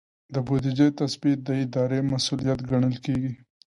د 0.33 0.35
بودیجې 0.47 0.87
تثبیت 0.99 1.39
د 1.43 1.49
ادارې 1.63 1.99
مسؤلیت 2.11 2.59
ګڼل 2.69 2.95
کیږي. 3.05 3.31